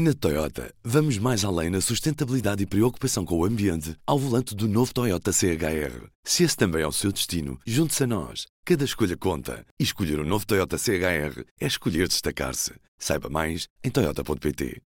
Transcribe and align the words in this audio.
Na 0.00 0.14
Toyota, 0.14 0.72
vamos 0.84 1.18
mais 1.18 1.44
além 1.44 1.70
na 1.70 1.80
sustentabilidade 1.80 2.62
e 2.62 2.66
preocupação 2.66 3.24
com 3.24 3.36
o 3.36 3.44
ambiente 3.44 3.96
ao 4.06 4.16
volante 4.16 4.54
do 4.54 4.68
novo 4.68 4.94
Toyota 4.94 5.32
CHR. 5.32 6.06
Se 6.22 6.44
esse 6.44 6.56
também 6.56 6.82
é 6.82 6.86
o 6.86 6.92
seu 6.92 7.10
destino, 7.10 7.58
junte-se 7.66 8.04
a 8.04 8.06
nós. 8.06 8.46
Cada 8.64 8.84
escolha 8.84 9.16
conta. 9.16 9.66
E 9.76 9.82
escolher 9.82 10.20
o 10.20 10.22
um 10.22 10.24
novo 10.24 10.46
Toyota 10.46 10.78
CHR 10.78 11.42
é 11.60 11.66
escolher 11.66 12.06
destacar-se. 12.06 12.74
Saiba 12.96 13.28
mais 13.28 13.66
em 13.82 13.90
Toyota.pt. 13.90 14.80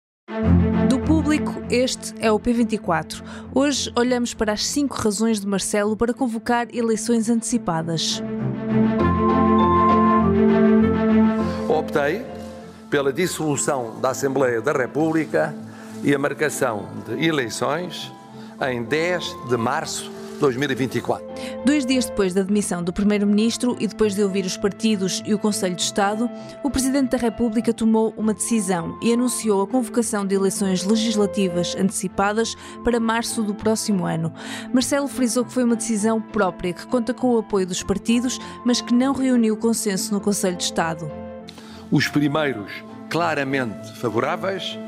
Do 0.88 1.00
público, 1.00 1.60
este 1.68 2.14
é 2.20 2.30
o 2.30 2.38
P24. 2.38 3.20
Hoje 3.52 3.92
olhamos 3.96 4.32
para 4.32 4.52
as 4.52 4.64
cinco 4.64 4.94
razões 4.94 5.40
de 5.40 5.46
Marcelo 5.48 5.96
para 5.96 6.14
convocar 6.14 6.68
eleições 6.72 7.28
antecipadas. 7.28 8.22
Optei 11.68 12.39
pela 12.90 13.12
dissolução 13.12 14.00
da 14.00 14.10
Assembleia 14.10 14.60
da 14.60 14.72
República 14.72 15.54
e 16.02 16.12
a 16.12 16.18
marcação 16.18 16.88
de 17.06 17.24
eleições 17.24 18.12
em 18.68 18.82
10 18.82 19.36
de 19.48 19.56
março 19.56 20.10
de 20.10 20.40
2024. 20.40 21.24
Dois 21.64 21.86
dias 21.86 22.06
depois 22.06 22.34
da 22.34 22.42
demissão 22.42 22.82
do 22.82 22.92
Primeiro-Ministro 22.92 23.76
e 23.78 23.86
depois 23.86 24.14
de 24.14 24.22
ouvir 24.22 24.44
os 24.44 24.56
partidos 24.56 25.22
e 25.24 25.32
o 25.32 25.38
Conselho 25.38 25.76
de 25.76 25.82
Estado, 25.82 26.28
o 26.64 26.70
Presidente 26.70 27.10
da 27.10 27.18
República 27.18 27.72
tomou 27.72 28.12
uma 28.16 28.34
decisão 28.34 28.98
e 29.00 29.12
anunciou 29.12 29.62
a 29.62 29.66
convocação 29.66 30.26
de 30.26 30.34
eleições 30.34 30.82
legislativas 30.84 31.76
antecipadas 31.76 32.56
para 32.82 32.98
março 32.98 33.42
do 33.42 33.54
próximo 33.54 34.04
ano. 34.04 34.32
Marcelo 34.72 35.06
frisou 35.06 35.44
que 35.44 35.52
foi 35.52 35.62
uma 35.62 35.76
decisão 35.76 36.20
própria 36.20 36.72
que 36.72 36.86
conta 36.86 37.14
com 37.14 37.34
o 37.34 37.38
apoio 37.38 37.66
dos 37.66 37.82
partidos, 37.82 38.38
mas 38.64 38.80
que 38.80 38.92
não 38.92 39.12
reuniu 39.12 39.56
consenso 39.56 40.12
no 40.12 40.20
Conselho 40.20 40.56
de 40.56 40.64
Estado. 40.64 41.29
Os 41.90 42.06
primeiros 42.06 42.70
claramente 43.08 43.92
favoráveis, 43.94 44.78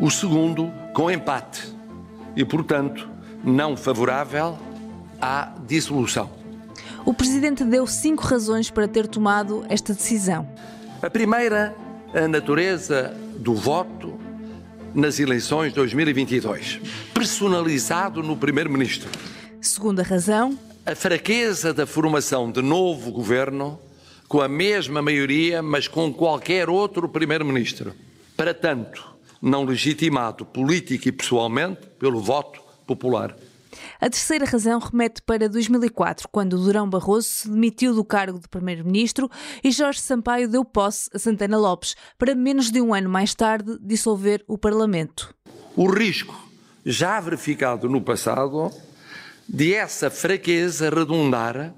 o 0.00 0.10
segundo 0.10 0.72
com 0.94 1.10
empate 1.10 1.68
e, 2.34 2.44
portanto, 2.44 3.08
não 3.44 3.76
favorável 3.76 4.58
à 5.20 5.52
dissolução. 5.66 6.30
O 7.04 7.12
Presidente 7.12 7.64
deu 7.64 7.86
cinco 7.86 8.22
razões 8.22 8.70
para 8.70 8.88
ter 8.88 9.06
tomado 9.06 9.64
esta 9.68 9.92
decisão. 9.92 10.48
A 11.02 11.10
primeira, 11.10 11.74
a 12.14 12.26
natureza 12.26 13.14
do 13.36 13.54
voto 13.54 14.18
nas 14.94 15.20
eleições 15.20 15.68
de 15.68 15.74
2022, 15.76 16.80
personalizado 17.14 18.22
no 18.22 18.36
Primeiro-Ministro. 18.36 19.10
Segunda 19.60 20.02
razão, 20.02 20.58
a 20.84 20.94
fraqueza 20.94 21.72
da 21.72 21.86
formação 21.86 22.50
de 22.50 22.62
novo 22.62 23.12
governo 23.12 23.78
com 24.30 24.40
a 24.40 24.46
mesma 24.46 25.02
maioria, 25.02 25.60
mas 25.60 25.88
com 25.88 26.14
qualquer 26.14 26.70
outro 26.70 27.08
Primeiro-Ministro. 27.08 27.92
Para 28.36 28.54
tanto, 28.54 29.04
não 29.42 29.64
legitimado 29.64 30.46
política 30.46 31.08
e 31.08 31.12
pessoalmente 31.12 31.80
pelo 31.98 32.20
voto 32.20 32.60
popular. 32.86 33.36
A 34.00 34.08
terceira 34.08 34.44
razão 34.44 34.78
remete 34.78 35.20
para 35.22 35.48
2004, 35.48 36.28
quando 36.30 36.56
Durão 36.56 36.88
Barroso 36.88 37.26
se 37.28 37.50
demitiu 37.50 37.92
do 37.92 38.04
cargo 38.04 38.38
de 38.38 38.46
Primeiro-Ministro 38.48 39.28
e 39.64 39.72
Jorge 39.72 39.98
Sampaio 39.98 40.48
deu 40.48 40.64
posse 40.64 41.10
a 41.12 41.18
Santana 41.18 41.58
Lopes, 41.58 41.96
para 42.16 42.32
menos 42.32 42.70
de 42.70 42.80
um 42.80 42.94
ano 42.94 43.10
mais 43.10 43.34
tarde 43.34 43.78
dissolver 43.80 44.44
o 44.46 44.56
Parlamento. 44.56 45.34
O 45.74 45.90
risco, 45.90 46.40
já 46.86 47.18
verificado 47.18 47.88
no 47.88 48.00
passado, 48.00 48.70
de 49.48 49.74
essa 49.74 50.08
fraqueza 50.08 50.88
redundar 50.88 51.74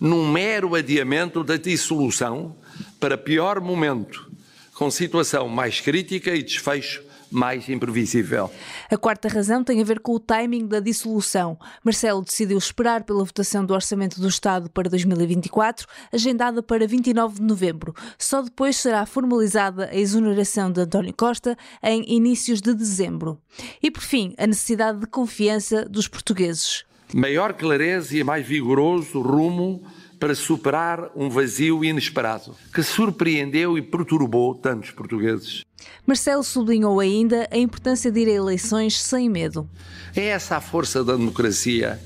num 0.00 0.26
mero 0.30 0.74
adiamento 0.74 1.44
da 1.44 1.58
dissolução 1.58 2.56
para 2.98 3.18
pior 3.18 3.60
momento, 3.60 4.30
com 4.74 4.90
situação 4.90 5.46
mais 5.46 5.80
crítica 5.80 6.34
e 6.34 6.42
desfecho 6.42 7.02
mais 7.30 7.68
imprevisível. 7.68 8.50
A 8.90 8.96
quarta 8.96 9.28
razão 9.28 9.62
tem 9.62 9.80
a 9.80 9.84
ver 9.84 10.00
com 10.00 10.12
o 10.12 10.18
timing 10.18 10.66
da 10.66 10.80
dissolução. 10.80 11.56
Marcelo 11.84 12.22
decidiu 12.22 12.58
esperar 12.58 13.04
pela 13.04 13.24
votação 13.24 13.64
do 13.64 13.72
Orçamento 13.72 14.20
do 14.20 14.26
Estado 14.26 14.68
para 14.68 14.90
2024, 14.90 15.86
agendada 16.12 16.62
para 16.62 16.86
29 16.86 17.36
de 17.36 17.42
novembro. 17.42 17.94
Só 18.18 18.42
depois 18.42 18.76
será 18.76 19.06
formalizada 19.06 19.88
a 19.92 19.96
exoneração 19.96 20.72
de 20.72 20.80
António 20.80 21.14
Costa 21.14 21.56
em 21.82 22.04
inícios 22.12 22.60
de 22.60 22.74
dezembro. 22.74 23.38
E 23.82 23.90
por 23.90 24.02
fim, 24.02 24.34
a 24.36 24.46
necessidade 24.46 24.98
de 24.98 25.06
confiança 25.06 25.84
dos 25.84 26.08
portugueses 26.08 26.84
maior 27.14 27.52
clareza 27.52 28.16
e 28.16 28.24
mais 28.24 28.46
vigoroso 28.46 29.20
rumo 29.20 29.82
para 30.18 30.34
superar 30.34 31.10
um 31.16 31.30
vazio 31.30 31.82
inesperado 31.82 32.54
que 32.74 32.82
surpreendeu 32.82 33.78
e 33.78 33.82
perturbou 33.82 34.54
tantos 34.54 34.90
portugueses. 34.90 35.64
Marcelo 36.06 36.42
sublinhou 36.42 37.00
ainda 37.00 37.48
a 37.50 37.56
importância 37.56 38.10
de 38.10 38.20
ir 38.20 38.28
a 38.28 38.32
eleições 38.32 39.00
sem 39.00 39.30
medo. 39.30 39.68
É 40.14 40.26
essa 40.26 40.56
a 40.56 40.60
força 40.60 41.02
da 41.02 41.16
democracia, 41.16 41.98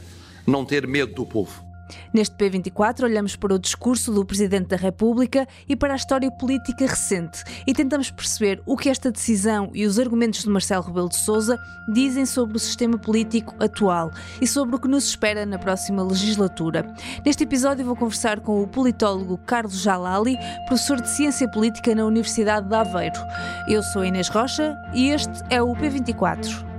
não 0.47 0.65
ter 0.65 0.87
medo 0.87 1.15
do 1.15 1.27
povo. 1.27 1.64
Neste 2.13 2.35
P24 2.37 3.05
olhamos 3.05 3.37
para 3.37 3.55
o 3.55 3.59
discurso 3.59 4.13
do 4.13 4.25
Presidente 4.25 4.69
da 4.69 4.77
República 4.77 5.47
e 5.69 5.77
para 5.77 5.93
a 5.93 5.97
história 5.97 6.31
política 6.31 6.87
recente 6.87 7.43
e 7.67 7.73
tentamos 7.73 8.11
perceber 8.11 8.63
o 8.67 8.77
que 8.77 8.89
esta 8.89 9.11
decisão 9.11 9.71
e 9.75 9.85
os 9.87 9.99
argumentos 9.99 10.43
de 10.43 10.49
Marcelo 10.49 10.85
Rebelo 10.85 11.09
de 11.09 11.17
Sousa 11.17 11.59
dizem 11.93 12.27
sobre 12.27 12.57
o 12.57 12.61
sistema 12.61 12.99
político 12.99 13.55
atual 13.59 14.11
e 14.41 14.47
sobre 14.47 14.77
o 14.77 14.79
que 14.79 14.89
nos 14.89 15.07
espera 15.09 15.45
na 15.45 15.59
próxima 15.59 16.03
legislatura. 16.03 16.95
Neste 17.25 17.45
episódio 17.45 17.85
vou 17.85 17.97
conversar 17.97 18.41
com 18.41 18.63
o 18.63 18.67
politólogo 18.67 19.39
Carlos 19.39 19.83
Jalali, 19.83 20.37
professor 20.67 21.01
de 21.01 21.11
Ciência 21.11 21.49
Política 21.51 21.95
na 21.95 22.05
Universidade 22.05 22.69
de 22.69 22.75
Aveiro. 22.75 23.21
Eu 23.69 23.83
sou 23.83 24.05
Inês 24.05 24.29
Rocha 24.29 24.77
e 24.95 25.11
este 25.11 25.43
é 25.51 25.63
o 25.63 25.75
P24. 25.75 26.74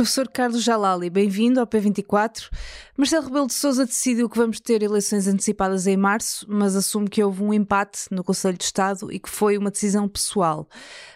Professor 0.00 0.26
Carlos 0.28 0.64
Jalali, 0.64 1.10
bem-vindo 1.10 1.60
ao 1.60 1.66
P24. 1.66 2.48
Marcelo 2.96 3.26
Rebelo 3.26 3.46
de 3.48 3.52
Sousa 3.52 3.84
decidiu 3.84 4.30
que 4.30 4.38
vamos 4.38 4.58
ter 4.58 4.82
eleições 4.82 5.28
antecipadas 5.28 5.86
em 5.86 5.94
março, 5.94 6.46
mas 6.48 6.74
assume 6.74 7.06
que 7.06 7.22
houve 7.22 7.42
um 7.42 7.52
empate 7.52 8.06
no 8.10 8.24
Conselho 8.24 8.56
de 8.56 8.64
Estado 8.64 9.12
e 9.12 9.18
que 9.18 9.28
foi 9.28 9.58
uma 9.58 9.70
decisão 9.70 10.08
pessoal. 10.08 10.66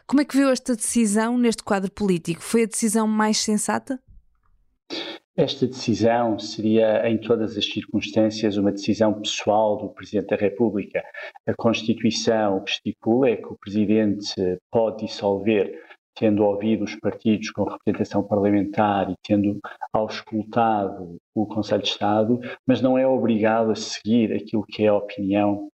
Como 0.06 0.20
é 0.20 0.24
que 0.26 0.36
viu 0.36 0.50
esta 0.50 0.76
decisão 0.76 1.38
neste 1.38 1.62
quadro 1.64 1.90
político? 1.90 2.42
Foi 2.42 2.64
a 2.64 2.66
decisão 2.66 3.06
mais 3.06 3.38
sensata? 3.38 3.98
Esta 5.34 5.66
decisão 5.66 6.38
seria, 6.38 7.08
em 7.08 7.16
todas 7.16 7.56
as 7.56 7.64
circunstâncias, 7.64 8.58
uma 8.58 8.70
decisão 8.70 9.14
pessoal 9.14 9.78
do 9.78 9.94
Presidente 9.94 10.28
da 10.28 10.36
República. 10.36 11.02
A 11.48 11.54
Constituição 11.54 12.58
o 12.58 12.62
que 12.62 12.72
estipula 12.72 13.30
é 13.30 13.36
que 13.36 13.46
o 13.46 13.56
Presidente 13.58 14.34
pode 14.70 15.06
dissolver 15.06 15.72
tendo 16.14 16.44
ouvido 16.44 16.84
os 16.84 16.94
partidos 16.96 17.50
com 17.50 17.64
representação 17.64 18.22
parlamentar 18.22 19.10
e 19.10 19.14
tendo 19.22 19.58
auscultado 19.92 21.16
o 21.34 21.46
Conselho 21.46 21.82
de 21.82 21.88
Estado, 21.88 22.40
mas 22.66 22.80
não 22.80 22.96
é 22.96 23.06
obrigado 23.06 23.70
a 23.70 23.74
seguir 23.74 24.32
aquilo 24.32 24.64
que 24.64 24.84
é 24.84 24.88
a 24.88 24.94
opinião 24.94 25.68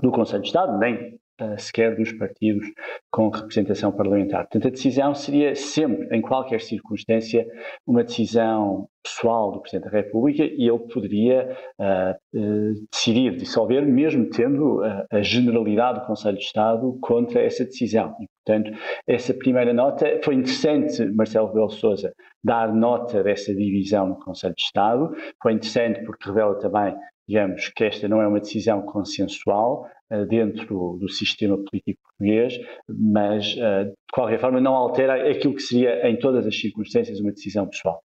do 0.00 0.10
Conselho 0.10 0.42
de 0.42 0.48
Estado, 0.48 0.78
nem 0.78 1.18
sequer 1.58 1.96
dos 1.96 2.12
partidos 2.12 2.66
com 3.10 3.28
representação 3.28 3.92
parlamentar. 3.92 4.42
Portanto, 4.42 4.68
a 4.68 4.70
decisão 4.70 5.14
seria 5.14 5.54
sempre, 5.54 6.08
em 6.16 6.20
qualquer 6.20 6.60
circunstância, 6.60 7.46
uma 7.86 8.04
decisão 8.04 8.88
pessoal 9.04 9.52
do 9.52 9.60
Presidente 9.60 9.90
da 9.90 9.98
República 9.98 10.42
e 10.42 10.66
ele 10.66 10.78
poderia 10.92 11.56
uh, 11.78 12.38
uh, 12.38 12.74
decidir 12.90 13.36
dissolver, 13.36 13.86
mesmo 13.86 14.30
tendo 14.30 14.80
uh, 14.80 15.04
a 15.10 15.20
generalidade 15.20 16.00
do 16.00 16.06
Conselho 16.06 16.38
de 16.38 16.44
Estado 16.44 16.98
contra 17.02 17.42
essa 17.42 17.64
decisão. 17.64 18.16
E, 18.18 18.26
portanto, 18.44 18.76
essa 19.06 19.34
primeira 19.34 19.74
nota 19.74 20.20
foi 20.24 20.34
interessante, 20.34 21.04
Marcelo 21.14 21.48
Rebelo 21.48 21.70
Sousa, 21.70 22.14
dar 22.42 22.74
nota 22.74 23.22
dessa 23.22 23.54
divisão 23.54 24.08
no 24.08 24.18
Conselho 24.18 24.54
de 24.54 24.62
Estado. 24.62 25.14
Foi 25.42 25.52
interessante 25.52 26.02
porque 26.04 26.28
revela 26.28 26.58
também, 26.58 26.96
digamos, 27.26 27.68
que 27.74 27.84
esta 27.84 28.08
não 28.08 28.20
é 28.20 28.28
uma 28.28 28.40
decisão 28.40 28.82
consensual 28.82 29.86
dentro 30.28 30.98
do 31.00 31.08
sistema 31.08 31.56
político 31.56 32.00
português, 32.02 32.58
mas, 32.88 33.46
de 33.46 33.94
qualquer 34.12 34.38
forma, 34.38 34.60
não 34.60 34.74
altera 34.74 35.30
aquilo 35.30 35.54
que 35.54 35.62
seria, 35.62 36.08
em 36.08 36.18
todas 36.18 36.46
as 36.46 36.58
circunstâncias, 36.58 37.20
uma 37.20 37.32
decisão 37.32 37.66
pessoal. 37.66 38.00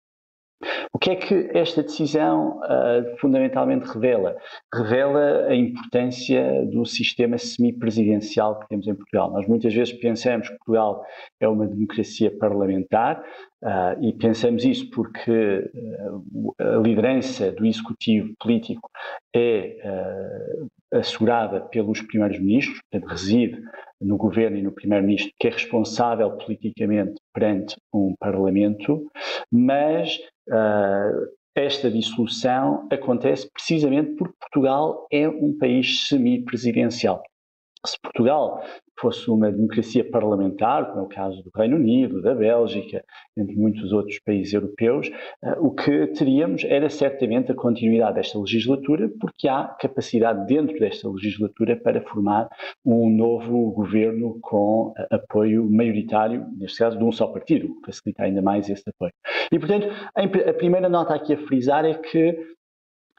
O 0.92 0.98
que 0.98 1.10
é 1.10 1.16
que 1.16 1.50
esta 1.52 1.82
decisão 1.82 2.58
uh, 2.60 3.16
fundamentalmente 3.18 3.86
revela? 3.86 4.34
Revela 4.72 5.46
a 5.48 5.54
importância 5.54 6.64
do 6.66 6.86
sistema 6.86 7.36
semipresidencial 7.36 8.58
que 8.60 8.68
temos 8.68 8.86
em 8.86 8.94
Portugal. 8.94 9.30
Nós 9.32 9.46
muitas 9.46 9.74
vezes 9.74 9.92
pensamos 9.92 10.48
que 10.48 10.56
Portugal 10.56 11.04
é 11.40 11.46
uma 11.46 11.66
democracia 11.66 12.34
parlamentar 12.38 13.22
uh, 13.62 14.02
e 14.02 14.12
pensamos 14.12 14.64
isso 14.64 14.88
porque 14.90 15.70
uh, 15.74 16.54
a 16.58 16.76
liderança 16.78 17.52
do 17.52 17.66
executivo 17.66 18.32
político 18.38 18.90
é 19.34 19.76
assegurada 20.92 21.60
pelos 21.60 22.00
primeiros 22.00 22.38
ministros, 22.38 22.80
portanto 22.90 23.10
reside 23.10 23.62
no 24.00 24.16
governo 24.16 24.56
e 24.56 24.62
no 24.62 24.72
primeiro-ministro, 24.72 25.32
que 25.38 25.48
é 25.48 25.50
responsável 25.50 26.30
politicamente 26.36 27.14
perante 27.32 27.76
um 27.92 28.14
parlamento, 28.18 29.10
mas 29.50 30.16
uh, 30.48 31.28
esta 31.54 31.90
dissolução 31.90 32.86
acontece 32.90 33.50
precisamente 33.50 34.14
porque 34.16 34.34
Portugal 34.38 35.06
é 35.10 35.28
um 35.28 35.56
país 35.58 36.06
semipresidencial. 36.08 37.22
Se 37.84 38.00
Portugal 38.00 38.62
fosse 38.98 39.30
uma 39.30 39.52
democracia 39.52 40.08
parlamentar, 40.10 40.86
como 40.86 41.00
é 41.00 41.02
o 41.02 41.08
caso 41.08 41.42
do 41.42 41.50
Reino 41.54 41.76
Unido, 41.76 42.22
da 42.22 42.34
Bélgica, 42.34 43.04
entre 43.36 43.54
muitos 43.54 43.92
outros 43.92 44.18
países 44.20 44.54
europeus, 44.54 45.08
uh, 45.42 45.66
o 45.66 45.70
que 45.74 46.06
teríamos 46.08 46.64
era 46.64 46.88
certamente 46.88 47.52
a 47.52 47.54
continuidade 47.54 48.14
desta 48.14 48.38
legislatura, 48.38 49.10
porque 49.20 49.48
há 49.48 49.64
capacidade 49.78 50.46
dentro 50.46 50.78
desta 50.78 51.08
legislatura 51.10 51.76
para 51.76 52.00
formar 52.00 52.48
um 52.84 53.10
novo 53.10 53.70
governo 53.72 54.38
com 54.40 54.88
uh, 54.88 54.94
apoio 55.10 55.70
maioritário, 55.70 56.46
neste 56.56 56.78
caso 56.78 56.96
de 56.96 57.04
um 57.04 57.12
só 57.12 57.26
partido, 57.26 57.68
facilita 57.84 58.22
ainda 58.22 58.40
mais 58.40 58.68
esse 58.70 58.88
apoio. 58.88 59.12
E, 59.52 59.58
portanto, 59.58 59.88
a 60.14 60.52
primeira 60.54 60.88
nota 60.88 61.14
aqui 61.14 61.34
a 61.34 61.38
frisar 61.46 61.84
é 61.84 61.94
que 61.94 62.55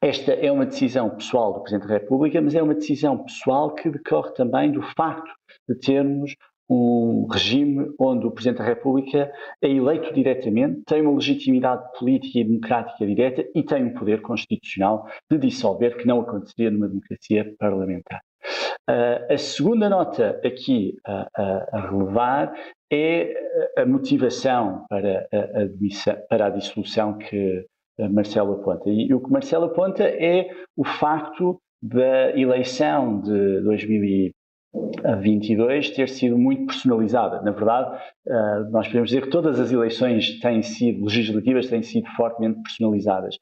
esta 0.02 0.32
é 0.32 0.50
uma 0.50 0.66
decisão 0.66 1.10
pessoal 1.10 1.52
do 1.52 1.60
Presidente 1.60 1.88
da 1.88 1.94
República, 1.94 2.40
mas 2.40 2.54
é 2.54 2.62
uma 2.62 2.74
decisão 2.74 3.18
pessoal 3.24 3.74
que 3.74 3.90
decorre 3.90 4.32
também 4.32 4.70
do 4.70 4.82
facto 4.82 5.30
de 5.68 5.74
termos 5.76 6.34
um 6.70 7.26
regime 7.30 7.90
onde 7.98 8.26
o 8.26 8.30
Presidente 8.30 8.58
da 8.58 8.64
República 8.64 9.32
é 9.62 9.68
eleito 9.68 10.12
diretamente, 10.12 10.82
tem 10.86 11.00
uma 11.00 11.14
legitimidade 11.14 11.82
política 11.98 12.38
e 12.38 12.44
democrática 12.44 13.06
direta 13.06 13.44
e 13.54 13.62
tem 13.62 13.84
um 13.84 13.94
poder 13.94 14.20
constitucional 14.20 15.06
de 15.30 15.38
dissolver, 15.38 15.96
que 15.96 16.06
não 16.06 16.20
aconteceria 16.20 16.70
numa 16.70 16.88
democracia 16.88 17.54
parlamentar. 17.58 18.20
Uh, 18.88 19.32
a 19.32 19.38
segunda 19.38 19.88
nota 19.88 20.40
aqui 20.44 20.94
uh, 21.06 21.22
uh, 21.42 21.66
a 21.72 21.90
relevar 21.90 22.54
é 22.90 23.34
a 23.76 23.84
motivação 23.84 24.84
para 24.88 25.28
a, 25.32 25.60
admissão, 25.62 26.16
para 26.28 26.46
a 26.46 26.50
dissolução 26.50 27.18
que 27.18 27.66
Marcelo 28.06 28.52
aponta. 28.52 28.88
E 28.90 29.12
o 29.12 29.20
que 29.20 29.30
Marcelo 29.30 29.64
aponta 29.64 30.04
é 30.04 30.48
o 30.76 30.84
facto 30.84 31.60
da 31.82 32.38
eleição 32.38 33.20
de 33.20 33.60
2022 34.72 35.90
ter 35.90 36.08
sido 36.08 36.36
muito 36.36 36.66
personalizada. 36.66 37.40
Na 37.42 37.50
verdade, 37.50 37.98
eh, 38.26 38.60
nós 38.70 38.86
podemos 38.86 39.10
dizer 39.10 39.22
que 39.22 39.30
todas 39.30 39.58
as 39.58 39.72
eleições 39.72 40.38
têm 40.40 40.62
sido 40.62 41.04
legislativas, 41.04 41.68
têm 41.68 41.82
sido 41.82 42.06
fortemente 42.16 42.60
personalizadas. 42.62 43.36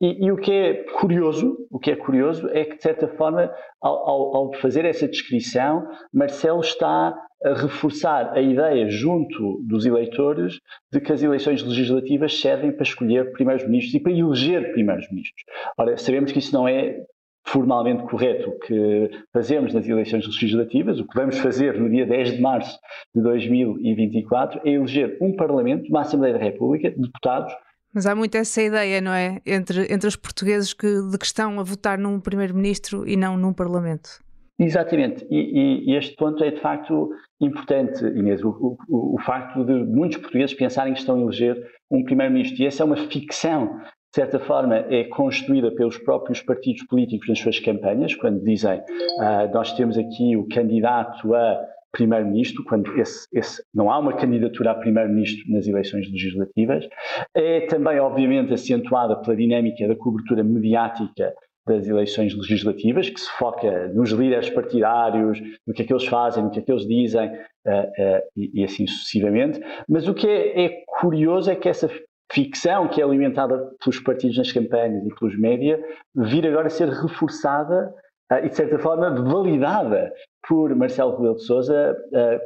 E, 0.00 0.24
e 0.24 0.32
o 0.32 0.36
que 0.36 0.52
é 0.52 0.74
curioso, 0.98 1.56
o 1.70 1.78
que 1.78 1.90
é 1.90 1.96
curioso 1.96 2.48
é 2.52 2.64
que 2.64 2.76
de 2.76 2.82
certa 2.82 3.08
forma, 3.08 3.52
ao, 3.80 4.08
ao, 4.08 4.36
ao 4.36 4.54
fazer 4.54 4.84
essa 4.84 5.06
descrição, 5.06 5.86
Marcelo 6.12 6.60
está 6.60 7.14
a 7.42 7.54
reforçar 7.54 8.32
a 8.34 8.40
ideia 8.40 8.88
junto 8.90 9.62
dos 9.66 9.86
eleitores 9.86 10.60
de 10.92 11.00
que 11.00 11.12
as 11.12 11.22
eleições 11.22 11.62
legislativas 11.62 12.38
servem 12.38 12.70
para 12.70 12.82
escolher 12.82 13.32
primeiros-ministros 13.32 13.94
e 13.94 14.00
para 14.00 14.12
eleger 14.12 14.72
primeiros-ministros. 14.72 15.42
Ora, 15.78 15.96
sabemos 15.96 16.32
que 16.32 16.38
isso 16.38 16.54
não 16.54 16.68
é 16.68 17.00
formalmente 17.46 18.02
correto 18.04 18.50
o 18.50 18.58
que 18.58 19.10
fazemos 19.32 19.74
nas 19.74 19.88
eleições 19.88 20.26
legislativas, 20.26 21.00
o 21.00 21.06
que 21.06 21.18
vamos 21.18 21.38
fazer 21.38 21.78
no 21.78 21.88
dia 21.88 22.06
10 22.06 22.36
de 22.36 22.40
março 22.40 22.78
de 23.14 23.22
2024 23.22 24.60
é 24.64 24.70
eleger 24.70 25.16
um 25.20 25.34
Parlamento, 25.34 25.88
uma 25.88 26.02
Assembleia 26.02 26.34
da 26.34 26.44
República, 26.44 26.90
deputados. 26.90 27.52
Mas 27.92 28.06
há 28.06 28.14
muito 28.14 28.36
essa 28.36 28.62
ideia, 28.62 29.00
não 29.00 29.12
é? 29.12 29.40
Entre, 29.44 29.92
entre 29.92 30.06
os 30.06 30.14
portugueses 30.14 30.72
que, 30.72 30.86
de 30.86 31.18
que 31.18 31.26
estão 31.26 31.58
a 31.58 31.62
votar 31.62 31.98
num 31.98 32.20
Primeiro-Ministro 32.20 33.08
e 33.08 33.16
não 33.16 33.36
num 33.36 33.52
Parlamento. 33.52 34.20
Exatamente, 34.60 35.26
e, 35.30 35.90
e, 35.90 35.96
este 35.96 36.14
ponto 36.16 36.44
é 36.44 36.50
de 36.50 36.60
facto 36.60 37.10
importante, 37.40 38.04
Inês, 38.04 38.44
o, 38.44 38.76
o, 38.90 39.14
o, 39.14 39.18
facto 39.18 39.64
de 39.64 39.72
muitos 39.72 40.18
portugueses 40.18 40.54
pensarem 40.54 40.92
que 40.92 41.00
estão 41.00 41.16
a 41.16 41.20
eleger 41.22 41.56
um 41.90 42.04
primeiro-ministro, 42.04 42.62
e 42.62 42.66
essa 42.66 42.82
é 42.82 42.86
uma 42.86 42.96
ficção, 43.08 43.80
de 44.12 44.16
certa 44.16 44.40
forma, 44.40 44.76
é 44.88 45.04
construída 45.04 45.70
pelos 45.70 45.96
próprios 45.98 46.42
partidos 46.42 46.82
políticos 46.84 47.28
nas 47.28 47.38
suas 47.38 47.60
campanhas, 47.60 48.14
quando 48.14 48.42
dizem 48.42 48.80
uh, 48.80 49.54
nós 49.54 49.72
temos 49.74 49.96
aqui 49.96 50.36
o 50.36 50.48
candidato 50.48 51.32
a 51.32 51.64
primeiro-ministro, 51.92 52.64
quando 52.64 52.98
esse, 52.98 53.26
esse, 53.32 53.62
não 53.74 53.90
há 53.90 53.98
uma 53.98 54.12
candidatura 54.12 54.72
a 54.72 54.74
primeiro-ministro 54.74 55.52
nas 55.52 55.66
eleições 55.66 56.10
legislativas, 56.10 56.88
é 57.34 57.60
também, 57.66 57.98
obviamente, 58.00 58.52
acentuada 58.52 59.16
pela 59.16 59.36
dinâmica 59.36 59.86
da 59.86 59.96
cobertura 59.96 60.42
mediática 60.42 61.32
das 61.66 61.86
eleições 61.86 62.34
legislativas, 62.34 63.08
que 63.08 63.20
se 63.20 63.30
foca 63.32 63.88
nos 63.88 64.10
líderes 64.10 64.50
partidários, 64.50 65.40
no 65.66 65.74
que 65.74 65.82
é 65.82 65.84
que 65.84 65.92
eles 65.92 66.06
fazem, 66.06 66.42
no 66.42 66.50
que 66.50 66.58
é 66.58 66.62
que 66.62 66.72
eles 66.72 66.86
dizem, 66.86 67.28
uh, 67.28 67.32
uh, 67.32 68.20
e, 68.36 68.60
e, 68.60 68.64
assim 68.64 68.86
sucessivamente. 68.86 69.60
Mas 69.88 70.08
o 70.08 70.14
que 70.14 70.26
é, 70.26 70.64
é, 70.64 70.84
curioso 71.00 71.50
é 71.50 71.54
que 71.54 71.68
essa 71.68 71.88
ficção 72.32 72.88
que 72.88 73.00
é 73.00 73.04
alimentada 73.04 73.58
pelos 73.82 74.00
partidos 74.00 74.38
nas 74.38 74.52
campanhas 74.52 75.04
e 75.04 75.14
pelos 75.14 75.38
média 75.38 75.82
vir 76.14 76.46
agora 76.46 76.66
a 76.66 76.70
ser 76.70 76.88
reforçada 76.88 77.92
uh, 78.32 78.44
e, 78.44 78.48
de 78.48 78.56
certa 78.56 78.78
forma, 78.78 79.10
validada 79.10 80.12
por 80.48 80.74
Marcelo 80.74 81.16
Rebelo 81.16 81.36
de 81.36 81.44
Sousa 81.44 81.96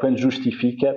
quando 0.01 0.19
justifica 0.19 0.95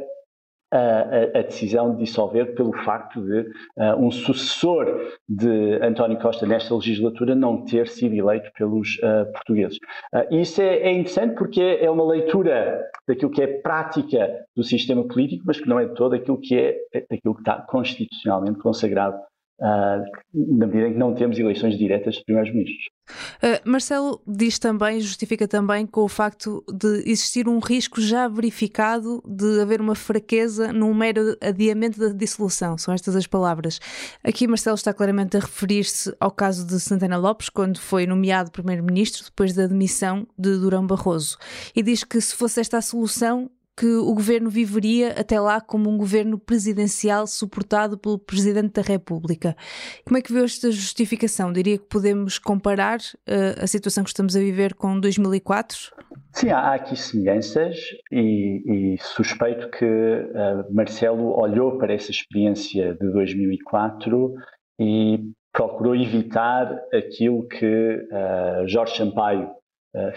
a, 0.71 1.39
a, 1.39 1.41
decisão 1.43 1.91
de 1.93 2.03
dissolver 2.03 2.53
pelo 2.55 2.73
facto 2.83 3.21
de 3.21 3.39
uh, 3.41 3.95
um 3.97 4.11
sucessor 4.11 4.85
de 5.27 5.79
António 5.81 6.19
Costa 6.19 6.45
nesta 6.45 6.75
legislatura 6.75 7.35
não 7.35 7.63
ter 7.63 7.87
sido 7.87 8.13
eleito 8.13 8.51
pelos 8.57 8.97
uh, 8.97 9.31
portugueses. 9.31 9.77
Uh, 10.13 10.35
isso 10.35 10.61
é, 10.61 10.77
é, 10.79 10.91
interessante 10.91 11.35
porque 11.35 11.61
é 11.61 11.89
uma 11.89 12.05
leitura 12.05 12.83
daquilo 13.07 13.31
que 13.31 13.41
é 13.41 13.47
prática 13.47 14.45
do 14.55 14.63
sistema 14.63 15.07
político, 15.07 15.43
mas 15.45 15.59
que 15.59 15.69
não 15.69 15.79
é 15.79 15.85
de 15.85 15.93
todo 15.95 16.15
aquilo 16.15 16.39
que 16.39 16.55
é 16.55 16.77
aquilo 17.11 17.35
que 17.35 17.41
está 17.41 17.61
constitucionalmente 17.61 18.59
consagrado 18.59 19.17
na 19.59 20.67
medida 20.67 20.87
em 20.87 20.93
que 20.93 20.99
não 20.99 21.15
temos 21.15 21.37
eleições 21.39 21.77
diretas 21.77 22.15
de 22.15 22.23
primeiros-ministros. 22.25 22.89
Uh, 23.37 23.69
Marcelo 23.69 24.21
diz 24.27 24.59
também, 24.59 24.99
justifica 24.99 25.47
também 25.47 25.85
com 25.85 26.01
o 26.01 26.07
facto 26.07 26.63
de 26.71 27.09
existir 27.09 27.47
um 27.47 27.59
risco 27.59 28.01
já 28.01 28.27
verificado 28.27 29.23
de 29.25 29.61
haver 29.61 29.79
uma 29.81 29.95
fraqueza 29.95 30.71
num 30.73 30.93
mero 30.93 31.37
adiamento 31.41 31.99
da 31.99 32.09
dissolução. 32.09 32.77
São 32.77 32.93
estas 32.93 33.15
as 33.15 33.25
palavras. 33.25 33.79
Aqui 34.23 34.47
Marcelo 34.47 34.75
está 34.75 34.93
claramente 34.93 35.37
a 35.37 35.39
referir-se 35.39 36.13
ao 36.19 36.31
caso 36.31 36.67
de 36.67 36.79
Santana 36.79 37.17
Lopes, 37.17 37.49
quando 37.49 37.79
foi 37.79 38.05
nomeado 38.05 38.51
primeiro-ministro 38.51 39.23
depois 39.23 39.53
da 39.53 39.65
demissão 39.65 40.27
de 40.37 40.57
Durão 40.57 40.85
Barroso. 40.85 41.37
E 41.75 41.81
diz 41.81 42.03
que 42.03 42.19
se 42.21 42.35
fosse 42.35 42.59
esta 42.59 42.77
a 42.77 42.81
solução, 42.81 43.49
que 43.77 43.85
o 43.85 44.11
governo 44.15 44.49
viveria 44.49 45.11
até 45.11 45.39
lá 45.39 45.61
como 45.61 45.87
um 45.87 45.97
governo 45.97 46.39
presidencial 46.39 47.27
suportado 47.27 47.95
pelo 47.95 48.17
Presidente 48.17 48.73
da 48.73 48.81
República. 48.81 49.55
Como 50.03 50.17
é 50.17 50.21
que 50.21 50.33
vê 50.33 50.43
esta 50.43 50.71
justificação? 50.71 51.53
Diria 51.53 51.77
que 51.77 51.85
podemos 51.85 52.39
comparar 52.39 52.97
uh, 52.97 53.63
a 53.63 53.67
situação 53.67 54.03
que 54.03 54.09
estamos 54.09 54.35
a 54.35 54.39
viver 54.39 54.73
com 54.73 54.99
2004? 54.99 55.95
Sim, 56.33 56.49
há 56.49 56.73
aqui 56.73 56.95
semelhanças 56.95 57.77
e, 58.11 58.95
e 58.95 58.97
suspeito 58.99 59.69
que 59.69 59.85
uh, 59.85 60.73
Marcelo 60.73 61.39
olhou 61.39 61.77
para 61.77 61.93
essa 61.93 62.09
experiência 62.09 62.95
de 62.95 63.11
2004 63.11 64.33
e 64.79 65.19
procurou 65.53 65.95
evitar 65.95 66.79
aquilo 66.91 67.47
que 67.47 67.65
uh, 67.65 68.67
Jorge 68.67 68.97
Sampaio 68.97 69.49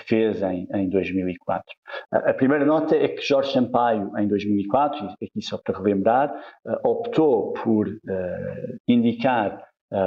fez 0.07 0.43
em, 0.43 0.67
em 0.75 0.89
2004. 0.89 1.65
A 2.13 2.35
primeira 2.35 2.65
nota 2.65 2.97
é 2.97 3.09
que 3.09 3.23
Jorge 3.23 3.53
Sampaio, 3.53 4.11
em 4.19 4.27
2004, 4.29 5.17
e 5.21 5.27
aqui 5.27 5.43
só 5.43 5.59
para 5.59 5.79
relembrar, 5.79 6.35
eh, 6.67 6.81
optou 6.85 7.53
por 7.55 7.89
eh, 7.89 8.77
indicar 8.89 9.65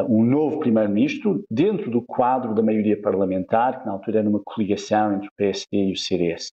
um 0.08 0.24
novo 0.24 0.60
primeiro-ministro 0.60 1.44
dentro 1.52 1.92
do 1.92 2.02
quadro 2.02 2.56
da 2.56 2.64
maioria 2.64 3.02
parlamentar, 3.02 3.82
que 3.82 3.86
na 3.86 3.92
altura 3.92 4.20
era 4.20 4.30
uma 4.30 4.42
coligação 4.42 5.16
entre 5.16 5.28
o 5.28 5.32
PSD 5.36 5.90
e 5.90 5.92
o 5.92 5.98
CDS. 5.98 6.54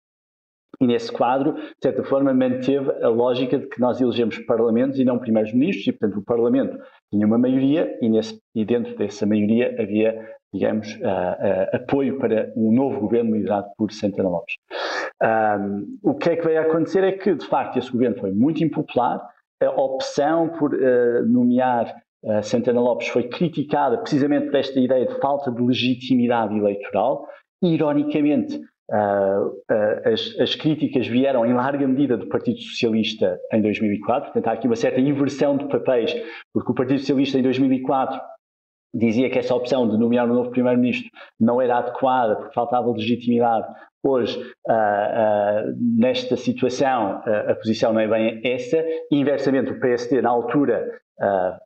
E 0.80 0.86
nesse 0.86 1.12
quadro, 1.12 1.54
de 1.54 1.76
certa 1.82 2.04
forma, 2.04 2.34
manteve 2.34 2.92
a 3.02 3.08
lógica 3.08 3.58
de 3.58 3.68
que 3.68 3.80
nós 3.80 4.02
elegemos 4.02 4.38
parlamentos 4.40 5.00
e 5.00 5.06
não 5.06 5.18
primeiros-ministros, 5.18 5.88
e 5.88 5.92
portanto 5.92 6.20
o 6.20 6.26
Parlamento 6.26 6.78
tinha 7.12 7.26
uma 7.26 7.38
maioria 7.38 7.98
e, 8.02 8.10
nesse, 8.10 8.40
e 8.54 8.66
dentro 8.66 8.96
dessa 8.96 9.26
maioria 9.26 9.76
havia 9.80 10.35
digamos, 10.56 10.88
uh, 10.96 11.76
apoio 11.76 12.18
para 12.18 12.52
um 12.56 12.72
novo 12.72 13.02
governo 13.02 13.36
liderado 13.36 13.68
por 13.78 13.92
Santana 13.92 14.30
Lopes. 14.30 14.56
Um, 15.22 15.98
o 16.02 16.16
que 16.16 16.30
é 16.30 16.36
que 16.36 16.44
vai 16.44 16.58
acontecer 16.58 17.04
é 17.04 17.12
que, 17.12 17.36
de 17.36 17.46
facto, 17.46 17.78
esse 17.78 17.92
governo 17.92 18.18
foi 18.18 18.32
muito 18.32 18.64
impopular, 18.64 19.22
a 19.62 19.70
opção 19.70 20.50
por 20.50 20.74
uh, 20.74 21.26
nomear 21.26 21.94
Santana 22.42 22.82
Lopes 22.82 23.08
foi 23.10 23.30
criticada 23.30 24.00
precisamente 24.00 24.48
por 24.48 24.56
esta 24.56 24.80
ideia 24.80 25.06
de 25.06 25.20
falta 25.20 25.52
de 25.52 25.62
legitimidade 25.62 26.58
eleitoral. 26.58 27.28
Ironicamente, 27.62 28.60
Uh, 28.88 29.48
uh, 29.48 30.14
as, 30.14 30.40
as, 30.40 30.54
críticas 30.54 31.08
vieram 31.08 31.44
em 31.44 31.54
larga 31.54 31.88
medida 31.88 32.16
do 32.16 32.28
Partido 32.28 32.60
Socialista 32.60 33.40
em 33.52 33.60
2004, 33.60 34.32
portanto 34.32 34.48
há 34.48 34.52
aqui 34.52 34.68
uma 34.68 34.76
certa 34.76 35.02
inversão 35.02 35.58
de 35.58 35.68
papéis, 35.68 36.16
porque 36.54 36.72
o 36.72 36.76
Partido 36.76 37.00
Socialista 37.00 37.40
em 37.40 37.42
2004 37.42 38.22
dizia 38.96 39.30
que 39.30 39.38
essa 39.38 39.54
opção 39.54 39.88
de 39.88 39.98
nomear 39.98 40.26
um 40.26 40.34
novo 40.34 40.52
primeiro-ministro 40.52 41.12
não 41.40 41.62
era 41.62 41.78
adequada 41.78 42.38
porque 42.38 42.54
faltava 42.54 42.90
legitimidade. 42.92 43.68
Hoje, 44.02 44.40
uh, 44.40 44.72
uh, 44.72 45.76
nesta 46.00 46.38
situação, 46.38 47.22
uh, 47.26 47.52
a 47.52 47.56
posição 47.56 47.92
não 47.92 48.00
é 48.00 48.08
bem 48.08 48.42
essa. 48.46 48.84
Inversamente, 49.12 49.72
o 49.72 49.80
PSD, 49.80 50.22
na 50.22 50.30
altura, 50.30 50.88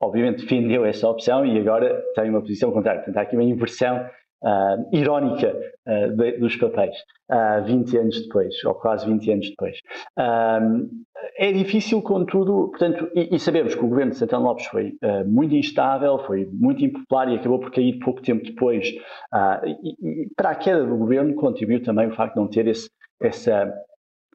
obviamente 0.01 0.43
defendeu 0.43 0.85
essa 0.85 1.09
opção 1.09 1.43
e 1.43 1.59
agora 1.59 2.01
tem 2.15 2.29
uma 2.29 2.41
posição 2.41 2.71
contrária. 2.71 3.01
Portanto, 3.01 3.17
há 3.17 3.21
aqui 3.21 3.35
uma 3.35 3.43
inversão 3.43 4.05
uh, 4.43 4.95
irónica 4.95 5.55
uh, 5.87 6.15
de, 6.15 6.37
dos 6.37 6.55
papéis, 6.55 6.95
uh, 7.31 7.63
20 7.65 7.97
anos 7.97 8.21
depois, 8.23 8.63
ou 8.65 8.75
quase 8.75 9.05
20 9.05 9.31
anos 9.31 9.49
depois. 9.49 9.77
é 11.37 11.51
difícil, 11.51 12.01
contudo, 12.01 12.69
portanto, 12.69 13.09
e, 13.15 13.35
e, 13.35 13.39
sabemos 13.39 13.75
que 13.75 13.83
o 13.83 13.87
governo 13.87 14.11
de 14.11 14.17
Santana 14.17 14.43
Lopes 14.43 14.65
foi 14.67 14.97
muito 15.25 15.55
instável, 15.55 16.19
foi 16.19 16.47
muito 16.51 16.83
impopular 16.83 17.29
e 17.29 17.35
acabou 17.35 17.59
por 17.59 17.71
cair 17.71 17.99
pouco 17.99 18.21
tempo 18.21 18.43
depois. 18.43 18.87
E, 18.87 20.23
e, 20.23 20.29
para 20.35 20.51
a 20.51 20.55
queda 20.55 20.85
do 20.85 20.97
governo 20.97 21.35
contribuiu 21.35 21.83
também 21.83 22.07
o 22.07 22.15
facto 22.15 22.35
de 22.35 22.39
não 22.39 22.47
ter 22.47 22.67
esse, 22.67 22.89
essa 23.21 23.73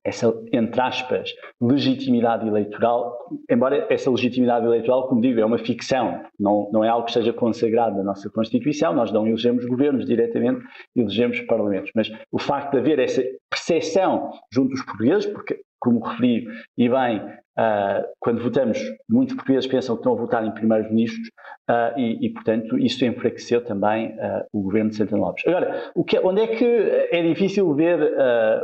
essa, 0.05 0.33
entre 0.53 0.81
aspas, 0.81 1.31
legitimidade 1.61 2.47
eleitoral, 2.47 3.17
embora 3.51 3.87
essa 3.89 4.11
legitimidade 4.11 4.67
eleitoral, 4.67 5.09
como 5.09 5.21
digo, 5.21 5.41
é 5.41 5.45
uma 5.45 5.59
ficção, 5.59 6.23
não, 6.39 6.71
não 6.73 6.85
é 6.85 6.89
algo 6.89 7.07
que 7.07 7.11
esteja 7.11 7.33
consagrado 7.33 7.97
na 7.97 8.05
nossa 8.05 8.29
Constituição, 8.31 8.93
nós 8.93 9.11
não 9.11 9.27
elegemos 9.27 9.65
governos 9.65 10.05
diretamente, 10.05 10.65
elegemos 10.95 11.41
parlamentos, 11.41 11.91
mas 11.95 12.13
o 12.31 12.39
facto 12.39 12.73
de 12.73 12.79
haver 12.79 12.99
essa 12.99 13.23
percepção 13.51 14.31
junto 14.53 14.71
dos 14.71 14.83
portugueses, 14.85 15.27
porque 15.27 15.61
como 15.85 16.01
referi, 16.01 16.47
e 16.79 16.89
bem, 16.89 17.19
uh, 17.19 18.05
quando 18.19 18.43
votamos, 18.43 18.79
muitos 19.07 19.37
portugueses 19.37 19.67
pensam 19.71 19.95
que 19.97 20.01
estão 20.01 20.15
a 20.15 20.17
votar 20.17 20.47
em 20.47 20.51
primeiros 20.53 20.91
ministros 20.91 21.29
uh, 21.69 21.99
e, 21.99 22.27
e, 22.27 22.31
portanto, 22.31 22.79
isso 22.79 23.05
enfraqueceu 23.05 23.63
também 23.63 24.13
uh, 24.13 24.45
o 24.51 24.63
governo 24.63 24.89
de 24.89 24.97
Santana 24.97 25.21
Lopes. 25.21 25.47
Agora, 25.47 25.93
que, 26.07 26.19
onde 26.21 26.41
é 26.41 26.47
que 26.47 26.65
é 26.65 27.23
difícil 27.23 27.75
ver 27.75 28.01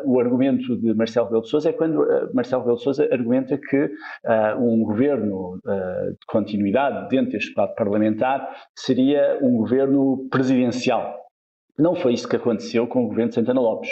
o 0.04 0.18
argumento 0.18 0.76
de 0.78 0.94
Marcelo 0.94 1.26
Rebelo 1.26 1.42
de 1.42 1.50
Sousa 1.50 1.68
é 1.68 1.72
quando 1.72 2.06
Marcelo 2.32 2.62
Rebelo 2.62 2.78
de 2.78 2.84
Sousa 2.84 3.08
argumenta 3.12 3.58
que 3.58 3.90
um 4.58 4.82
governo 4.82 5.60
de 5.64 6.26
continuidade 6.26 7.08
dentro 7.08 7.32
deste 7.32 7.52
quadro 7.52 7.74
parlamentar 7.74 8.48
seria 8.74 9.38
um 9.42 9.56
governo 9.58 10.28
presidencial. 10.30 11.20
Não 11.78 11.94
foi 11.94 12.14
isso 12.14 12.28
que 12.28 12.36
aconteceu 12.36 12.86
com 12.86 13.04
o 13.04 13.08
governo 13.08 13.30
de 13.30 13.34
Santana 13.34 13.60
Lopes. 13.60 13.90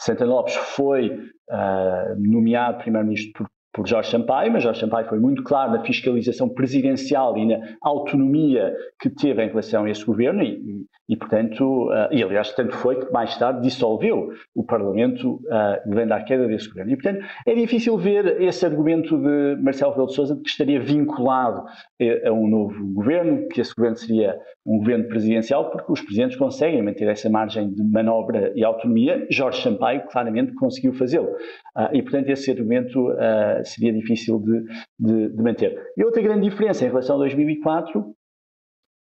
Santana 0.00 0.30
Lopes 0.30 0.54
foi 0.54 1.10
uh, 1.10 2.16
nomeado 2.18 2.78
primeiro-ministro 2.78 3.32
por 3.34 3.48
por 3.76 3.86
Jorge 3.86 4.10
Sampaio, 4.10 4.50
mas 4.50 4.62
Jorge 4.62 4.80
Sampaio 4.80 5.06
foi 5.06 5.20
muito 5.20 5.42
claro 5.44 5.72
na 5.72 5.84
fiscalização 5.84 6.48
presidencial 6.48 7.36
e 7.36 7.44
na 7.44 7.60
autonomia 7.82 8.74
que 8.98 9.10
teve 9.10 9.44
em 9.44 9.48
relação 9.48 9.84
a 9.84 9.90
esse 9.90 10.02
governo 10.02 10.42
e, 10.42 10.86
e 11.06 11.14
portanto, 11.14 11.90
uh, 11.90 12.08
e 12.10 12.22
aliás, 12.22 12.52
tanto 12.54 12.74
foi 12.74 12.98
que 12.98 13.12
mais 13.12 13.36
tarde 13.36 13.60
dissolveu 13.60 14.30
o 14.54 14.64
Parlamento, 14.64 15.34
uh, 15.34 15.88
levando 15.88 16.12
à 16.12 16.22
queda 16.22 16.48
desse 16.48 16.68
governo. 16.68 16.92
E, 16.92 16.96
portanto, 16.96 17.24
é 17.46 17.54
difícil 17.54 17.98
ver 17.98 18.40
esse 18.40 18.64
argumento 18.64 19.18
de 19.18 19.62
Marcelo 19.62 19.90
Rebelo 19.90 20.08
de 20.08 20.14
Sousa 20.14 20.34
de 20.34 20.40
que 20.40 20.48
estaria 20.48 20.80
vinculado 20.80 21.66
a, 21.66 22.28
a 22.28 22.32
um 22.32 22.48
novo 22.48 22.82
governo, 22.94 23.46
que 23.48 23.60
esse 23.60 23.74
governo 23.74 23.98
seria 23.98 24.38
um 24.64 24.78
governo 24.78 25.06
presidencial, 25.06 25.70
porque 25.70 25.92
os 25.92 26.00
presidentes 26.00 26.36
conseguem 26.36 26.82
manter 26.82 27.06
essa 27.08 27.28
margem 27.28 27.70
de 27.70 27.84
manobra 27.84 28.52
e 28.56 28.64
autonomia. 28.64 29.26
Jorge 29.30 29.62
Sampaio 29.62 30.02
claramente 30.08 30.54
conseguiu 30.54 30.94
fazê-lo. 30.94 31.28
Uh, 31.76 31.94
e, 31.94 32.02
portanto, 32.02 32.30
esse 32.30 32.50
argumento 32.50 33.10
uh, 33.10 33.62
seria 33.62 33.92
difícil 33.92 34.38
de, 34.40 34.62
de, 34.98 35.28
de, 35.28 35.42
manter. 35.42 35.92
E 35.94 36.02
outra 36.02 36.22
grande 36.22 36.48
diferença 36.48 36.84
em 36.84 36.88
relação 36.88 37.16
a 37.16 37.18
2004 37.18 38.14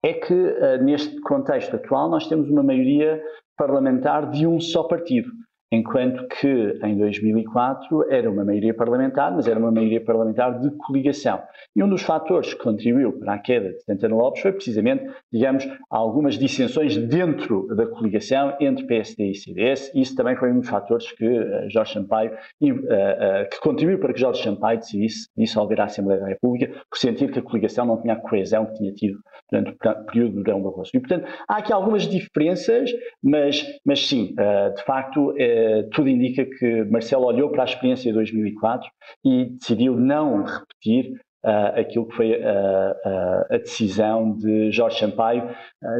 é 0.02 0.14
que, 0.14 0.32
uh, 0.32 0.82
neste 0.82 1.20
contexto 1.20 1.76
atual, 1.76 2.08
nós 2.08 2.26
temos 2.26 2.48
uma 2.48 2.62
maioria 2.62 3.22
parlamentar 3.58 4.30
de 4.30 4.46
um 4.46 4.58
só 4.58 4.84
partido 4.84 5.30
enquanto 5.72 6.28
que 6.28 6.78
em 6.84 6.98
2004 6.98 8.12
era 8.12 8.30
uma 8.30 8.44
maioria 8.44 8.74
parlamentar, 8.74 9.34
mas 9.34 9.48
era 9.48 9.58
uma 9.58 9.72
maioria 9.72 10.04
parlamentar 10.04 10.60
de 10.60 10.70
coligação. 10.72 11.42
E 11.74 11.82
um 11.82 11.88
dos 11.88 12.02
fatores 12.02 12.52
que 12.52 12.62
contribuiu 12.62 13.18
para 13.18 13.34
a 13.34 13.38
queda 13.38 13.70
de 13.70 13.82
Santana 13.82 14.14
Lopes 14.14 14.42
foi 14.42 14.52
precisamente, 14.52 15.10
digamos, 15.32 15.66
algumas 15.88 16.38
dissensões 16.38 16.98
dentro 16.98 17.66
da 17.74 17.86
coligação 17.86 18.54
entre 18.60 18.84
PSD 18.86 19.30
e 19.30 19.34
CDS. 19.34 19.90
Isso 19.94 20.14
também 20.14 20.36
foi 20.36 20.52
um 20.52 20.60
dos 20.60 20.68
fatores 20.68 21.10
que 21.12 21.26
uh, 21.26 21.70
Jorge 21.70 21.94
Sampaio, 21.94 22.32
uh, 22.32 22.66
uh, 22.66 23.48
que 23.50 23.58
contribuiu 23.60 23.98
para 23.98 24.12
que 24.12 24.20
Jorge 24.20 24.42
Sampaio 24.42 24.78
decidisse 24.78 25.28
dissolver 25.34 25.80
a 25.80 25.84
Assembleia 25.84 26.20
da 26.20 26.26
República, 26.26 26.70
por 26.90 26.98
sentir 26.98 27.30
que 27.32 27.38
a 27.38 27.42
coligação 27.42 27.86
não 27.86 27.98
tinha 28.02 28.12
a 28.12 28.16
coesão 28.16 28.66
que 28.66 28.74
tinha 28.74 28.92
tido 28.92 29.18
durante 29.50 29.70
o 29.70 30.04
período 30.04 30.34
do 30.34 30.42
Durão 30.42 30.62
Barroso. 30.62 30.90
E, 30.92 31.00
portanto, 31.00 31.26
há 31.48 31.56
aqui 31.58 31.72
algumas 31.72 32.02
diferenças, 32.02 32.90
mas, 33.22 33.64
mas 33.84 34.06
sim, 34.06 34.34
de 34.76 34.82
facto, 34.84 35.34
eh, 35.62 35.88
tudo 35.92 36.08
indica 36.08 36.44
que 36.44 36.84
Marcelo 36.84 37.26
olhou 37.26 37.50
para 37.50 37.62
a 37.62 37.66
experiência 37.66 38.10
de 38.10 38.14
2004 38.14 38.88
e 39.24 39.46
decidiu 39.58 39.96
não 39.96 40.44
repetir 40.44 41.20
Uh, 41.44 41.80
aquilo 41.80 42.06
que 42.06 42.14
foi 42.14 42.30
uh, 42.34 42.38
uh, 42.38 43.54
a 43.54 43.58
decisão 43.58 44.32
de 44.36 44.70
Jorge 44.70 45.00
Sampaio. 45.00 45.50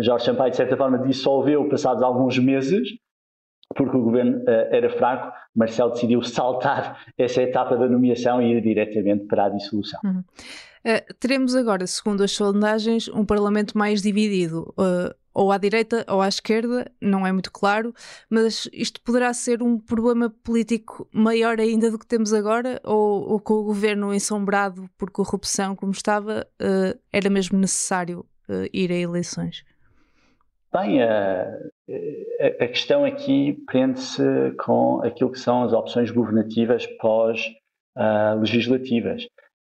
Jorge 0.01 0.27
Sampaio, 0.27 0.53
de 0.53 0.57
certa 0.57 0.77
forma, 0.77 1.01
dissolveu 1.01 1.69
passados 1.69 2.01
alguns 2.01 2.39
meses, 2.39 2.89
porque 3.75 3.97
o 3.97 4.05
governo 4.05 4.45
era 4.47 4.89
fraco. 4.89 5.33
Marcelo 5.53 5.91
decidiu 5.95 6.23
saltar 6.23 7.05
essa 7.19 7.43
etapa 7.43 7.77
da 7.77 7.89
nomeação 7.89 8.41
e 8.41 8.53
ir 8.53 8.61
diretamente 8.61 9.25
para 9.25 9.47
a 9.47 9.49
dissolução. 9.49 9.99
Uhum. 10.05 10.23
teremos 11.19 11.57
agora, 11.57 11.89
segundo 11.89 12.23
as 12.23 12.31
sondagens, 12.31 13.09
um 13.09 13.25
Parlamento 13.27 13.77
mais 13.77 14.01
dividido 14.01 14.73
ou 15.35 15.53
à 15.53 15.59
direita 15.59 16.05
ou 16.09 16.21
à 16.21 16.29
esquerda, 16.29 16.91
não 17.01 17.27
é 17.27 17.33
muito 17.33 17.51
claro, 17.51 17.93
mas 18.29 18.69
isto 18.73 19.01
poderá 19.03 19.33
ser 19.33 19.63
um 19.63 19.79
problema 19.79 20.31
político 20.43 21.09
maior 21.13 21.61
ainda 21.61 21.91
do 21.91 21.99
que 21.99 22.07
temos 22.07 22.33
agora, 22.33 22.81
ou, 22.85 23.33
ou 23.33 23.41
com 23.41 23.55
o 23.55 23.65
governo 23.65 24.15
ensombrado 24.15 24.89
por 24.99 25.11
corrupção 25.11 25.75
como 25.75 25.93
estava, 25.93 26.47
uh, 26.61 26.99
era 27.13 27.31
mesmo 27.31 27.59
necessário 27.59 28.21
uh, 28.49 28.69
ir 28.73 28.93
a 28.93 28.97
eleições? 28.97 29.65
Bem, 30.73 31.03
a, 31.03 31.59
a 32.61 32.67
questão 32.67 33.05
aqui 33.05 33.63
prende-se 33.67 34.23
com 34.65 35.03
aquilo 35.03 35.31
que 35.31 35.39
são 35.39 35.65
as 35.65 35.75
opções 35.75 36.11
governativas 36.11 36.87
pós-legislativas. 36.99 39.27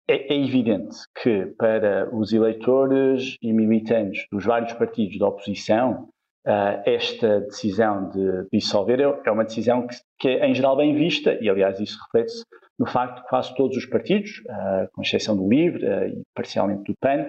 É, 0.08 0.32
é, 0.32 0.38
evidente 0.38 0.96
que 1.20 1.46
para 1.58 2.08
os 2.14 2.32
eleitores 2.32 3.36
e 3.42 3.52
militantes 3.52 4.24
dos 4.30 4.44
vários 4.44 4.72
partidos 4.74 5.18
da 5.18 5.26
oposição, 5.26 6.08
uh, 6.46 6.80
esta 6.86 7.40
decisão 7.40 8.08
de 8.10 8.46
dissolver 8.52 9.00
é, 9.00 9.20
é 9.26 9.30
uma 9.32 9.44
decisão 9.44 9.84
que, 9.84 9.96
que, 10.20 10.28
é 10.28 10.46
em 10.46 10.54
geral 10.54 10.76
bem 10.76 10.94
vista, 10.94 11.36
e 11.40 11.50
aliás 11.50 11.80
isso 11.80 11.98
reflete-se 12.04 12.44
no 12.78 12.86
facto 12.86 13.22
de 13.22 13.28
quase 13.28 13.52
todos 13.56 13.76
os 13.76 13.86
partidos, 13.86 14.30
uh, 14.46 14.86
com 14.92 15.02
exceção 15.02 15.36
do 15.36 15.48
LIVRE 15.48 15.84
uh, 15.84 16.06
e 16.06 16.22
parcialmente 16.36 16.84
do 16.84 16.94
PAN, 17.00 17.26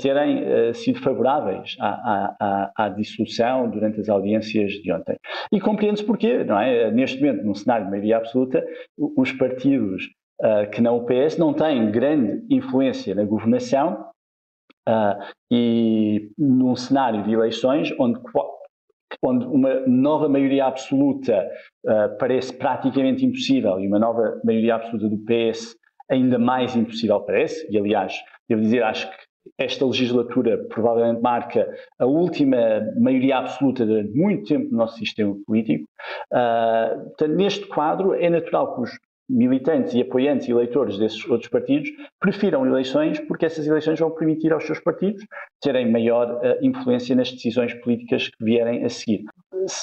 terem 0.00 0.74
sido 0.74 1.00
favoráveis 1.00 1.74
à, 1.80 2.36
à, 2.38 2.72
à, 2.76 2.88
dissolução 2.90 3.68
durante 3.68 3.98
as 3.98 4.08
audiências 4.08 4.70
de 4.74 4.92
ontem. 4.92 5.16
E 5.50 5.58
compreende-se 5.60 6.04
porquê, 6.04 6.44
não 6.44 6.60
é? 6.60 6.88
Neste 6.92 7.20
momento, 7.20 7.44
num 7.44 7.54
cenário 7.54 7.86
de 7.86 7.90
maioria 7.90 8.18
absoluta, 8.18 8.64
os 9.16 9.32
partidos 9.32 10.08
uh, 10.40 10.70
que 10.70 10.80
não 10.80 10.96
o 10.96 11.06
PS, 11.06 11.36
não 11.38 11.52
tem 11.52 11.90
grande 11.90 12.44
influência 12.54 13.14
na 13.14 13.24
governação 13.24 14.06
uh, 14.88 15.24
e 15.50 16.30
num 16.38 16.74
cenário 16.76 17.22
de 17.24 17.32
eleições 17.32 17.92
onde, 17.98 18.20
onde 19.22 19.46
uma 19.46 19.86
nova 19.86 20.28
maioria 20.28 20.66
absoluta 20.66 21.48
uh, 21.86 22.16
parece 22.18 22.52
praticamente 22.52 23.24
impossível 23.24 23.78
e 23.80 23.86
uma 23.86 23.98
nova 23.98 24.40
maioria 24.44 24.76
absoluta 24.76 25.08
do 25.08 25.18
PS 25.18 25.76
ainda 26.10 26.38
mais 26.38 26.76
impossível 26.76 27.20
parece, 27.20 27.66
e 27.70 27.78
aliás, 27.78 28.14
devo 28.48 28.60
dizer, 28.60 28.82
acho 28.82 29.10
que 29.10 29.16
esta 29.58 29.84
legislatura 29.84 30.58
provavelmente 30.68 31.20
marca 31.20 31.68
a 31.98 32.06
última 32.06 32.56
maioria 32.98 33.38
absoluta 33.38 33.84
durante 33.84 34.12
muito 34.16 34.46
tempo 34.46 34.70
no 34.70 34.78
nosso 34.78 34.98
sistema 34.98 35.34
político. 35.46 35.84
Uh, 36.32 37.04
portanto, 37.04 37.34
neste 37.34 37.66
quadro, 37.66 38.14
é 38.14 38.30
natural 38.30 38.74
que 38.74 38.82
os 38.82 38.90
militantes 39.32 39.94
e 39.94 40.02
apoiantes 40.02 40.46
e 40.46 40.52
eleitores 40.52 40.98
desses 40.98 41.26
outros 41.28 41.48
partidos 41.48 41.90
prefiram 42.20 42.66
eleições 42.66 43.18
porque 43.20 43.46
essas 43.46 43.66
eleições 43.66 43.98
vão 43.98 44.10
permitir 44.10 44.52
aos 44.52 44.64
seus 44.64 44.78
partidos 44.78 45.24
terem 45.60 45.90
maior 45.90 46.30
uh, 46.34 46.64
influência 46.64 47.16
nas 47.16 47.30
decisões 47.30 47.72
políticas 47.74 48.28
que 48.28 48.44
vierem 48.44 48.84
a 48.84 48.88
seguir. 48.88 49.24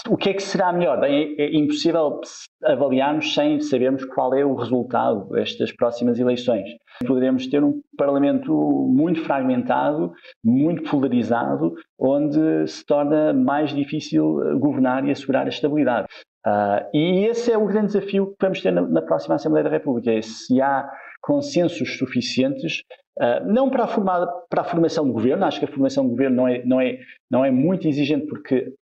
O 0.09 0.17
que 0.17 0.29
é 0.29 0.33
que 0.33 0.43
será 0.43 0.73
melhor? 0.73 0.99
Bem, 0.99 1.35
é, 1.37 1.43
é 1.43 1.55
impossível 1.55 2.19
avaliarmos 2.63 3.33
sem 3.33 3.61
sabermos 3.61 4.03
qual 4.05 4.33
é 4.33 4.43
o 4.43 4.53
resultado 4.53 5.29
destas 5.29 5.71
próximas 5.71 6.19
eleições. 6.19 6.69
Poderemos 7.05 7.47
ter 7.47 7.63
um 7.63 7.81
Parlamento 7.97 8.53
muito 8.53 9.21
fragmentado, 9.23 10.13
muito 10.43 10.89
polarizado, 10.89 11.75
onde 11.97 12.67
se 12.67 12.85
torna 12.85 13.33
mais 13.33 13.73
difícil 13.73 14.41
eh, 14.41 14.55
governar 14.55 15.05
e 15.05 15.11
assegurar 15.11 15.45
a 15.45 15.49
estabilidade. 15.49 16.07
Uh, 16.45 16.87
e 16.93 17.25
esse 17.25 17.51
é 17.51 17.57
o 17.57 17.67
grande 17.67 17.87
desafio 17.87 18.27
que 18.27 18.37
vamos 18.41 18.61
ter 18.61 18.71
na, 18.71 18.81
na, 18.81 19.01
próxima 19.01 19.35
Assembleia 19.35 19.63
da 19.63 19.69
República, 19.69 20.11
é 20.11 20.21
se 20.21 20.61
há 20.61 20.89
consensos 21.21 21.97
suficientes, 21.97 22.83
uh, 23.19 23.45
não 23.45 23.69
para 23.69 23.83
a, 23.83 23.87
formada, 23.87 24.27
para 24.49 24.61
a 24.61 24.65
formação 24.65 25.05
do 25.05 25.13
governo, 25.13 25.45
acho 25.45 25.59
que 25.59 25.65
a 25.65 25.71
formação 25.71 26.05
do 26.05 26.11
governo 26.11 26.37
não 26.37 26.47
é, 26.47 26.65
não 26.65 26.81
é, 26.81 26.99
não 27.29 27.45
é 27.45 27.51
muito 27.51 27.87
exigente 27.87 28.25
porque 28.27 28.73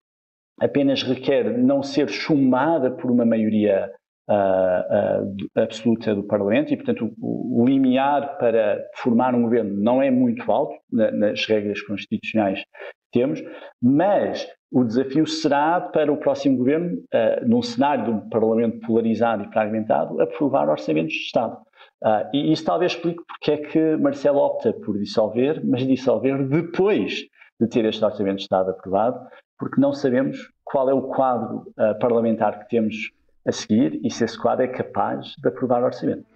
apenas 0.60 1.02
requer 1.02 1.56
não 1.56 1.82
ser 1.82 2.08
chumbada 2.08 2.90
por 2.90 3.10
uma 3.10 3.24
maioria 3.24 3.90
uh, 4.28 5.36
absoluta 5.54 6.14
do 6.14 6.24
Parlamento 6.24 6.72
e, 6.72 6.76
portanto, 6.76 7.12
o, 7.20 7.62
o, 7.62 7.66
limiar 7.66 8.38
para 8.38 8.82
formar 8.96 9.34
um 9.34 9.42
governo 9.42 9.74
não 9.82 10.02
é 10.02 10.10
muito 10.10 10.50
alto 10.50 10.74
na, 10.90 11.10
nas 11.10 11.46
regras 11.46 11.80
constitucionais 11.82 12.60
que 12.60 13.20
temos, 13.20 13.42
mas 13.82 14.46
O 14.76 14.84
desafio 14.84 15.26
será 15.26 15.80
para 15.80 16.12
o 16.12 16.18
próximo 16.18 16.58
governo, 16.58 16.98
uh, 16.98 17.48
num 17.48 17.62
cenário 17.62 18.04
de 18.04 18.10
um 18.10 18.28
Parlamento 18.28 18.86
polarizado 18.86 19.42
e 19.42 19.48
fragmentado, 19.50 20.20
aprovar 20.20 20.68
orçamentos 20.68 21.14
de 21.14 21.20
Estado. 21.20 21.56
Uh, 22.04 22.28
e 22.34 22.52
isso 22.52 22.62
talvez 22.62 22.92
explique 22.92 23.22
porque 23.26 23.52
é 23.52 23.56
que 23.56 23.96
Marcelo 23.96 24.38
opta 24.38 24.74
por 24.74 24.98
dissolver, 24.98 25.66
mas 25.66 25.80
dissolver 25.86 26.46
depois 26.46 27.22
de 27.58 27.66
ter 27.66 27.86
este 27.86 28.04
Orçamento 28.04 28.36
de 28.36 28.42
Estado 28.42 28.70
aprovado, 28.70 29.26
porque 29.58 29.80
não 29.80 29.94
sabemos 29.94 30.36
qual 30.62 30.90
é 30.90 30.92
o 30.92 31.04
quadro 31.04 31.72
uh, 31.78 31.98
parlamentar 31.98 32.58
que 32.58 32.68
temos 32.68 33.12
a 33.48 33.52
seguir 33.52 33.98
e 34.04 34.10
se 34.10 34.24
esse 34.24 34.38
quadro 34.38 34.66
é 34.66 34.68
capaz 34.68 35.36
de 35.42 35.48
aprovar 35.48 35.82
o 35.82 35.86
orçamento. 35.86 36.26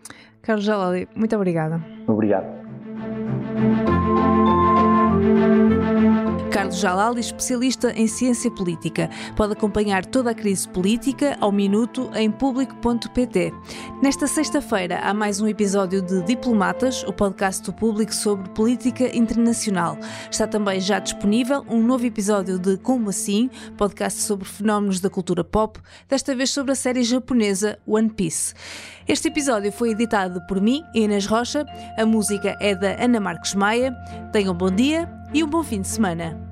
Carlos 0.40 0.64
Jalali, 0.64 1.06
muito 1.14 1.36
obrigada. 1.36 1.78
Obrigado. 2.08 2.59
Carlos 6.50 6.78
Jalal, 6.78 7.16
especialista 7.16 7.92
em 7.92 8.08
ciência 8.08 8.50
política. 8.50 9.08
Pode 9.36 9.52
acompanhar 9.52 10.04
toda 10.04 10.32
a 10.32 10.34
crise 10.34 10.68
política 10.68 11.36
ao 11.40 11.52
minuto 11.52 12.10
em 12.12 12.28
público.pt. 12.28 13.52
Nesta 14.02 14.26
sexta-feira 14.26 14.98
há 14.98 15.14
mais 15.14 15.40
um 15.40 15.46
episódio 15.46 16.02
de 16.02 16.22
Diplomatas, 16.24 17.04
o 17.04 17.12
podcast 17.12 17.62
do 17.62 17.72
público 17.72 18.12
sobre 18.12 18.48
política 18.50 19.16
internacional. 19.16 19.96
Está 20.28 20.44
também 20.44 20.80
já 20.80 20.98
disponível 20.98 21.64
um 21.68 21.80
novo 21.80 22.04
episódio 22.04 22.58
de 22.58 22.76
Como 22.78 23.10
Assim, 23.10 23.48
podcast 23.76 24.20
sobre 24.20 24.44
fenómenos 24.44 24.98
da 24.98 25.08
cultura 25.08 25.44
pop, 25.44 25.78
desta 26.08 26.34
vez 26.34 26.50
sobre 26.50 26.72
a 26.72 26.76
série 26.76 27.04
japonesa 27.04 27.78
One 27.86 28.10
Piece. 28.10 28.54
Este 29.06 29.28
episódio 29.28 29.70
foi 29.70 29.90
editado 29.90 30.40
por 30.48 30.60
mim, 30.60 30.82
Inês 30.94 31.26
Rocha. 31.26 31.64
A 31.96 32.04
música 32.04 32.56
é 32.60 32.74
da 32.74 33.02
Ana 33.02 33.20
Marques 33.20 33.54
Maia. 33.54 33.94
Tenham 34.32 34.54
bom 34.54 34.70
dia 34.70 35.19
e 35.32 35.42
um 35.44 35.48
bom 35.48 35.62
fim 35.62 35.80
de 35.80 35.88
semana. 35.88 36.49